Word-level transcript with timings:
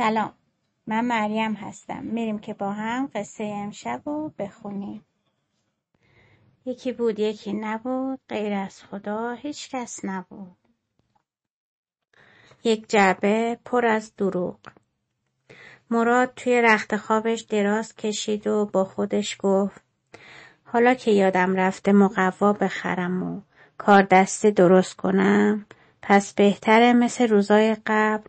سلام. 0.00 0.32
من 0.86 1.04
مریم 1.04 1.52
هستم. 1.54 2.02
میریم 2.02 2.38
که 2.38 2.54
با 2.54 2.72
هم 2.72 3.10
قصه 3.14 3.44
امشب 3.44 4.02
رو 4.04 4.32
بخونیم. 4.38 5.04
یکی 6.64 6.92
بود 6.92 7.18
یکی 7.18 7.52
نبود. 7.52 8.20
غیر 8.28 8.52
از 8.52 8.82
خدا 8.82 9.32
هیچ 9.32 9.70
کس 9.70 10.04
نبود. 10.04 10.56
یک 12.64 12.88
جعبه 12.88 13.58
پر 13.64 13.86
از 13.86 14.16
دروغ. 14.16 14.56
مراد 15.90 16.32
توی 16.36 16.62
رخت 16.62 16.96
خوابش 16.96 17.40
دراز 17.40 17.94
کشید 17.94 18.46
و 18.46 18.66
با 18.72 18.84
خودش 18.84 19.36
گفت 19.40 19.82
حالا 20.64 20.94
که 20.94 21.10
یادم 21.10 21.54
رفته 21.56 21.92
مقوا 21.92 22.52
بخرم 22.52 23.22
و 23.22 23.40
کار 23.78 24.02
دستی 24.02 24.50
درست 24.50 24.96
کنم 24.96 25.66
پس 26.02 26.34
بهتره 26.34 26.92
مثل 26.92 27.28
روزای 27.28 27.76
قبل 27.86 28.28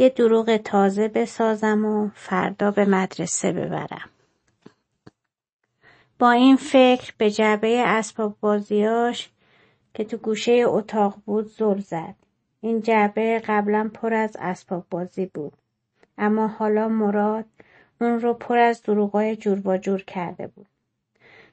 یه 0.00 0.08
دروغ 0.08 0.56
تازه 0.56 1.08
بسازم 1.08 1.84
و 1.84 2.08
فردا 2.14 2.70
به 2.70 2.84
مدرسه 2.84 3.52
ببرم. 3.52 4.10
با 6.18 6.30
این 6.30 6.56
فکر 6.56 7.12
به 7.18 7.30
جعبه 7.30 7.82
اسباب 7.86 8.36
بازیاش 8.40 9.30
که 9.94 10.04
تو 10.04 10.16
گوشه 10.16 10.62
اتاق 10.66 11.18
بود 11.26 11.46
زل 11.46 11.78
زد. 11.78 12.14
این 12.60 12.80
جعبه 12.82 13.42
قبلا 13.46 13.90
پر 13.94 14.14
از 14.14 14.36
اسباب 14.40 14.86
بازی 14.90 15.26
بود. 15.26 15.52
اما 16.18 16.46
حالا 16.46 16.88
مراد 16.88 17.44
اون 18.00 18.20
رو 18.20 18.34
پر 18.34 18.58
از 18.58 18.82
دروغای 18.82 19.36
جور 19.36 19.60
با 19.60 19.78
جور 19.78 20.02
کرده 20.02 20.46
بود. 20.46 20.66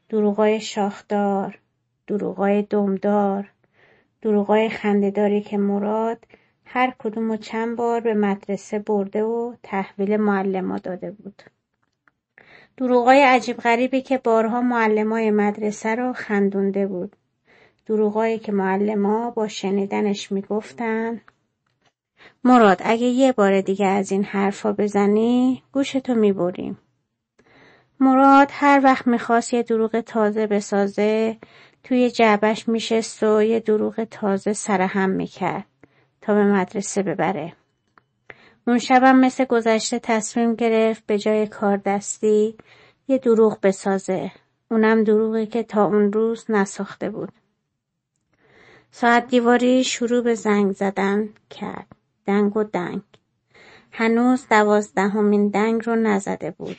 دروغای 0.09 0.61
شاخدار، 0.61 1.59
دروغای 2.07 2.61
دمدار، 2.61 3.51
دروغای 4.21 4.69
خندهداری 4.69 5.41
که 5.41 5.57
مراد 5.57 6.25
هر 6.65 6.93
کدومو 6.99 7.37
چند 7.37 7.77
بار 7.77 7.99
به 7.99 8.13
مدرسه 8.13 8.79
برده 8.79 9.23
و 9.23 9.53
تحویل 9.63 10.17
معلما 10.17 10.77
داده 10.77 11.11
بود. 11.11 11.43
دروغای 12.77 13.23
عجیب 13.23 13.57
غریبی 13.57 14.01
که 14.01 14.17
بارها 14.17 14.61
معلمای 14.61 15.31
مدرسه 15.31 15.95
رو 15.95 16.13
خندونده 16.13 16.87
بود. 16.87 17.15
دروغایی 17.85 18.39
که 18.39 18.51
معلما 18.51 19.31
با 19.31 19.47
شنیدنش 19.47 20.31
می‌گفتن 20.31 21.21
مراد 22.43 22.81
اگه 22.83 23.05
یه 23.05 23.31
بار 23.31 23.61
دیگه 23.61 23.85
از 23.85 24.11
این 24.11 24.23
حرفا 24.23 24.73
بزنی 24.73 25.63
گوشتو 25.71 26.15
می‌بریم. 26.15 26.77
مراد 27.99 28.49
هر 28.51 28.81
وقت 28.83 29.07
می‌خواست 29.07 29.53
یه 29.53 29.63
دروغ 29.63 29.99
تازه 29.99 30.47
بسازه 30.47 31.37
توی 31.83 32.11
جعبش 32.11 32.69
میشست 32.69 33.23
و 33.23 33.43
یه 33.43 33.59
دروغ 33.59 34.03
تازه 34.03 34.53
سرهم 34.53 35.09
می‌کرد. 35.09 35.65
تا 36.25 36.33
به 36.33 36.43
مدرسه 36.43 37.03
ببره. 37.03 37.53
اون 38.67 38.79
شبم 38.79 39.15
مثل 39.15 39.45
گذشته 39.45 39.99
تصمیم 39.99 40.55
گرفت 40.55 41.05
به 41.05 41.17
جای 41.17 41.47
کار 41.47 41.77
دستی 41.77 42.57
یه 43.07 43.17
دروغ 43.17 43.59
بسازه. 43.63 44.31
اونم 44.71 45.03
دروغی 45.03 45.45
که 45.45 45.63
تا 45.63 45.85
اون 45.85 46.13
روز 46.13 46.45
نساخته 46.49 47.09
بود. 47.09 47.31
ساعت 48.91 49.27
دیواری 49.27 49.83
شروع 49.83 50.21
به 50.21 50.35
زنگ 50.35 50.71
زدن 50.71 51.29
کرد. 51.49 51.87
دنگ 52.25 52.57
و 52.57 52.63
دنگ. 52.63 53.01
هنوز 53.91 54.47
دوازدهمین 54.49 55.49
دنگ 55.49 55.85
رو 55.85 55.95
نزده 55.95 56.51
بود. 56.51 56.77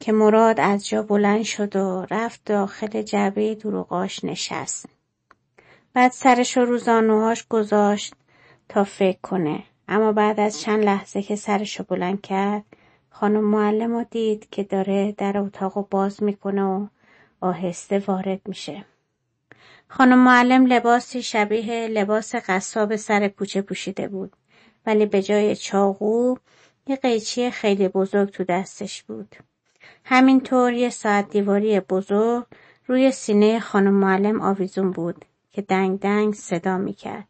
که 0.00 0.12
مراد 0.12 0.60
از 0.60 0.88
جا 0.88 1.02
بلند 1.02 1.42
شد 1.42 1.76
و 1.76 2.06
رفت 2.10 2.44
داخل 2.44 3.02
جعبه 3.02 3.54
دروغاش 3.54 4.24
نشست. 4.24 4.95
بعد 5.96 6.12
سرش 6.12 6.56
رو 6.56 6.64
رو 6.64 6.78
زانوهاش 6.78 7.46
گذاشت 7.48 8.14
تا 8.68 8.84
فکر 8.84 9.18
کنه. 9.22 9.62
اما 9.88 10.12
بعد 10.12 10.40
از 10.40 10.60
چند 10.60 10.84
لحظه 10.84 11.22
که 11.22 11.36
سرش 11.36 11.78
رو 11.78 11.84
بلند 11.88 12.20
کرد 12.20 12.64
خانم 13.10 13.44
معلم 13.44 13.92
رو 13.92 14.04
دید 14.10 14.48
که 14.50 14.62
داره 14.62 15.14
در 15.18 15.38
اتاق 15.38 15.76
رو 15.76 15.88
باز 15.90 16.22
می‌کنه 16.22 16.62
و 16.62 16.86
آهسته 17.40 17.98
وارد 17.98 18.40
میشه. 18.48 18.84
خانم 19.88 20.18
معلم 20.18 20.66
لباسی 20.66 21.22
شبیه 21.22 21.88
لباس 21.88 22.34
قصاب 22.34 22.96
سر 22.96 23.28
کوچه 23.28 23.62
پوشیده 23.62 24.08
بود 24.08 24.32
ولی 24.86 25.06
به 25.06 25.22
جای 25.22 25.56
چاقو 25.56 26.36
یه 26.86 26.96
قیچی 26.96 27.50
خیلی 27.50 27.88
بزرگ 27.88 28.30
تو 28.30 28.44
دستش 28.44 29.02
بود. 29.02 29.36
همینطور 30.04 30.72
یه 30.72 30.90
ساعت 30.90 31.30
دیواری 31.30 31.80
بزرگ 31.80 32.44
روی 32.86 33.12
سینه 33.12 33.60
خانم 33.60 33.94
معلم 33.94 34.40
آویزون 34.40 34.90
بود. 34.90 35.24
که 35.56 35.62
دنگ 35.62 35.98
دنگ 36.00 36.34
صدا 36.34 36.78
می‌کرد. 36.78 37.28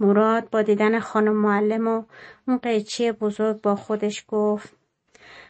مراد 0.00 0.50
با 0.50 0.62
دیدن 0.62 1.00
خانم 1.00 1.36
معلم 1.36 1.88
و 1.88 2.02
اون 2.48 2.58
قیچی 2.58 3.12
بزرگ 3.12 3.60
با 3.60 3.76
خودش 3.76 4.24
گفت 4.28 4.76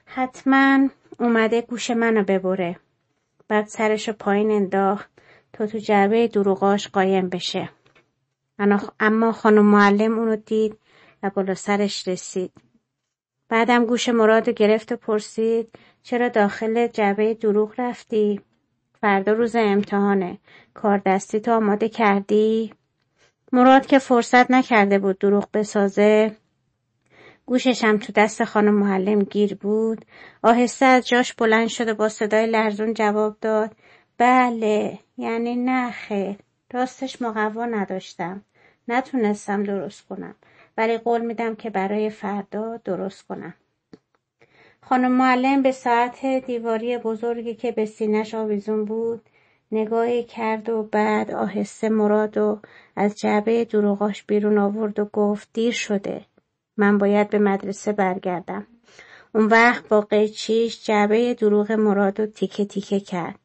حتما 0.04 0.88
اومده 1.20 1.60
گوش 1.62 1.90
منو 1.90 2.24
ببره. 2.24 2.76
بعد 3.48 3.66
سرشو 3.66 4.12
پایین 4.12 4.50
انداخت 4.50 5.10
تا 5.52 5.66
تو 5.66 5.78
جعبه 5.78 6.28
دروغاش 6.28 6.88
قایم 6.88 7.28
بشه. 7.28 7.68
اما 9.00 9.32
خانم 9.32 9.66
معلم 9.66 10.18
اونو 10.18 10.36
دید 10.36 10.78
و 11.22 11.30
بالا 11.30 11.54
سرش 11.54 12.08
رسید. 12.08 12.52
بعدم 13.48 13.84
گوش 13.84 14.08
مراد 14.08 14.48
گرفت 14.48 14.92
و 14.92 14.96
پرسید 14.96 15.68
چرا 16.02 16.28
داخل 16.28 16.86
جعبه 16.86 17.34
دروغ 17.34 17.74
رفتی؟ 17.78 18.40
فردا 19.00 19.32
روز 19.32 19.56
امتحانه. 19.56 20.38
کار 20.74 21.02
دستی 21.06 21.40
تو 21.40 21.52
آماده 21.52 21.88
کردی؟ 21.88 22.72
مراد 23.52 23.86
که 23.86 23.98
فرصت 23.98 24.50
نکرده 24.50 24.98
بود 24.98 25.18
دروغ 25.18 25.48
بسازه. 25.54 26.36
گوششم 27.46 27.96
تو 27.96 28.12
دست 28.12 28.44
خانم 28.44 28.74
معلم 28.74 29.22
گیر 29.22 29.54
بود. 29.54 30.04
آهسته 30.42 30.86
از 30.86 31.08
جاش 31.08 31.32
بلند 31.32 31.68
شد 31.68 31.88
و 31.88 31.94
با 31.94 32.08
صدای 32.08 32.46
لرزون 32.46 32.94
جواب 32.94 33.36
داد. 33.40 33.76
بله 34.18 34.98
یعنی 35.16 35.56
نه 35.56 35.90
خیر. 35.90 36.36
راستش 36.72 37.22
مقوا 37.22 37.64
نداشتم. 37.64 38.42
نتونستم 38.88 39.62
درست 39.62 40.06
کنم. 40.06 40.34
ولی 40.76 40.98
قول 40.98 41.20
میدم 41.20 41.54
که 41.54 41.70
برای 41.70 42.10
فردا 42.10 42.76
درست 42.76 43.26
کنم. 43.26 43.54
خانم 44.88 45.12
معلم 45.12 45.62
به 45.62 45.72
ساعت 45.72 46.26
دیواری 46.26 46.98
بزرگی 46.98 47.54
که 47.54 47.72
به 47.72 47.86
سینش 47.86 48.34
آویزون 48.34 48.84
بود 48.84 49.20
نگاهی 49.72 50.24
کرد 50.24 50.68
و 50.68 50.82
بعد 50.82 51.30
آهسته 51.30 51.88
مراد 51.88 52.38
و 52.38 52.60
از 52.96 53.18
جعبه 53.18 53.64
دروغاش 53.64 54.22
بیرون 54.22 54.58
آورد 54.58 54.98
و 54.98 55.04
گفت 55.04 55.48
دیر 55.52 55.72
شده. 55.72 56.24
من 56.76 56.98
باید 56.98 57.30
به 57.30 57.38
مدرسه 57.38 57.92
برگردم. 57.92 58.66
اون 59.34 59.46
وقت 59.46 59.88
با 59.88 60.00
قیچیش 60.00 60.84
جعبه 60.84 61.34
دروغ 61.34 61.72
مراد 61.72 62.20
و 62.20 62.26
تیکه 62.26 62.64
تیکه 62.64 63.00
کرد 63.00 63.38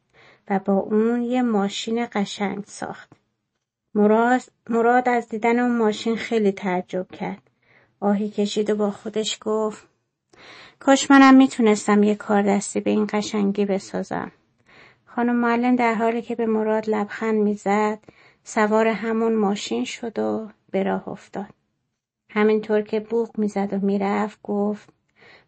و 0.50 0.58
با 0.58 0.74
اون 0.74 1.22
یه 1.22 1.42
ماشین 1.42 2.06
قشنگ 2.12 2.64
ساخت. 2.66 3.12
مراد, 4.68 5.08
از 5.08 5.28
دیدن 5.28 5.58
اون 5.58 5.78
ماشین 5.78 6.16
خیلی 6.16 6.52
تعجب 6.52 7.06
کرد. 7.08 7.50
آهی 8.00 8.30
کشید 8.30 8.70
و 8.70 8.76
با 8.76 8.90
خودش 8.90 9.38
گفت 9.40 9.91
کاش 10.78 11.10
منم 11.10 11.34
می‌تونستم 11.34 12.02
یه 12.02 12.14
کار 12.14 12.42
دستی 12.42 12.80
به 12.80 12.90
این 12.90 13.06
قشنگی 13.12 13.64
بسازم. 13.64 14.32
خانم 15.06 15.36
معلم 15.36 15.76
در 15.76 15.94
حالی 15.94 16.22
که 16.22 16.34
به 16.34 16.46
مراد 16.46 16.90
لبخند 16.90 17.34
می‌زد 17.34 17.98
سوار 18.44 18.86
همون 18.86 19.34
ماشین 19.34 19.84
شد 19.84 20.18
و 20.18 20.48
به 20.70 20.82
راه 20.82 21.08
افتاد. 21.08 21.54
همینطور 22.30 22.82
که 22.82 23.00
بوق 23.00 23.38
می‌زد 23.38 23.68
و 23.72 23.86
می‌رفت 23.86 24.38
گفت 24.42 24.88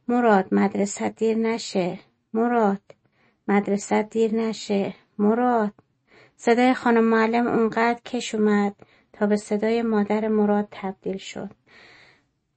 مراد 0.09 0.55
مدرسه 0.55 1.09
دیر 1.09 1.39
نشه 1.39 1.99
مراد 2.35 2.83
مدرسه 3.49 4.03
دیر 4.03 4.35
نشه 4.35 4.95
مراد 5.19 5.73
صدای 6.37 6.75
خانم 6.75 7.05
معلم 7.05 7.47
اونقدر 7.47 8.01
کش 8.05 8.35
اومد 8.35 8.75
تا 9.13 9.27
به 9.27 9.37
صدای 9.37 9.83
مادر 9.83 10.29
مراد 10.29 10.69
تبدیل 10.71 11.17
شد 11.17 11.51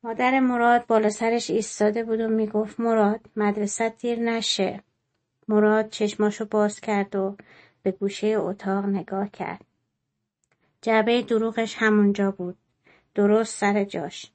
مادر 0.03 0.39
مراد 0.39 0.85
بالا 0.88 1.09
سرش 1.09 1.49
ایستاده 1.49 2.03
بود 2.03 2.19
و 2.19 2.27
می‌گفت 2.27 2.79
مراد 2.79 3.21
مدرسه 3.35 3.89
دیر 3.89 4.19
نشه. 4.19 4.83
مراد 5.47 5.89
چشماشو 5.89 6.45
باز 6.45 6.79
کرد 6.79 7.15
و 7.15 7.35
به 7.83 7.91
گوشه 7.91 8.27
اتاق 8.27 8.85
نگاه 8.85 9.29
کرد. 9.29 9.65
جعبه 10.81 11.21
دروغش 11.21 11.75
همونجا 11.77 12.31
بود. 12.31 12.57
درست 13.15 13.57
سر 13.57 13.83
جاش. 13.83 14.31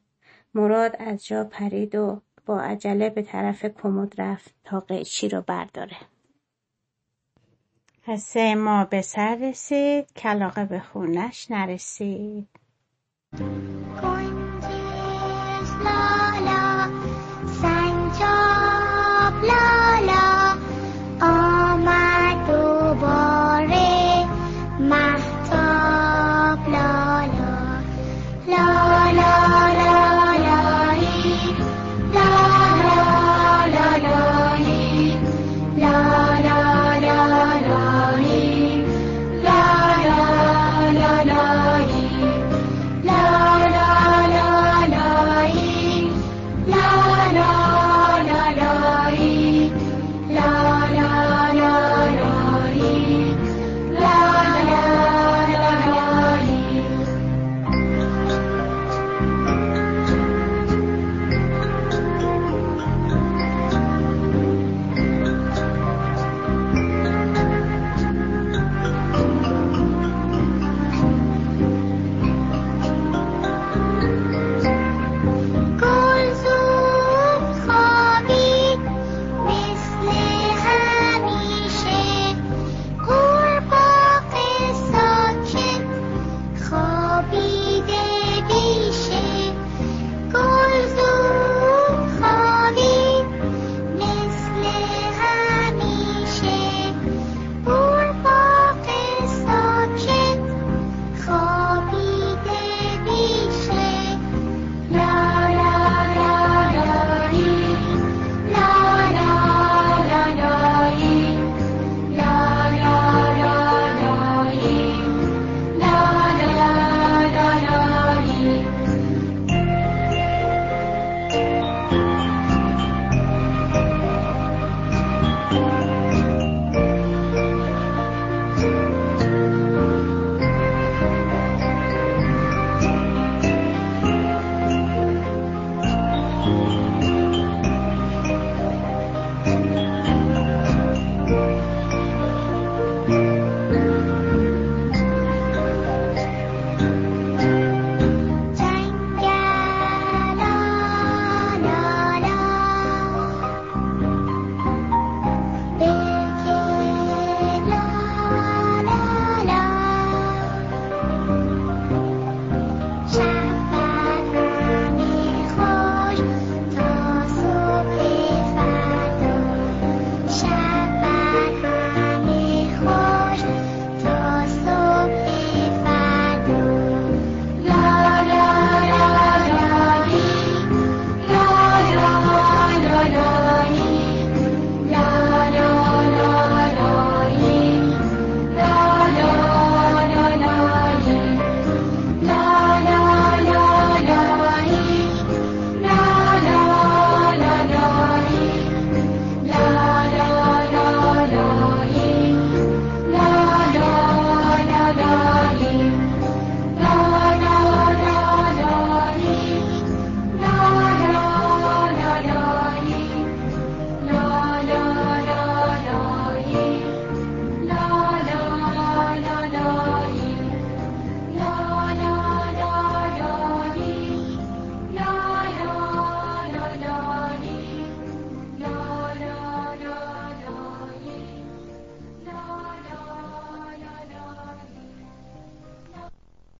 مراد 0.55 0.97
از 0.99 1.27
جا 1.27 1.45
پرید 1.45 1.95
و 1.95 2.21
با 2.47 2.61
عجله 2.61 3.11
به 3.11 3.23
طرف 3.23 3.65
کمد 3.65 4.21
رفت 4.21 4.55
تا 4.65 4.81
قیچی 4.81 5.29
رو 5.29 5.43
برداره. 5.43 5.97
قصه 8.07 8.55
ما 8.55 8.85
به 8.85 9.03
سر 9.03 9.35
رسید 9.35 10.13
کلاقه 10.13 10.65
به 10.65 10.81
خونش 10.81 11.51
نرسید. 11.51 12.49